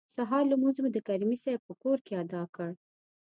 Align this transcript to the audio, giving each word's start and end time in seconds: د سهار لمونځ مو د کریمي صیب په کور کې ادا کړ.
د 0.07 0.11
سهار 0.15 0.43
لمونځ 0.51 0.77
مو 0.83 0.89
د 0.93 0.97
کریمي 1.07 1.37
صیب 1.43 1.59
په 1.67 1.73
کور 1.81 1.97
کې 2.05 2.13
ادا 2.23 2.43
کړ. 2.55 2.69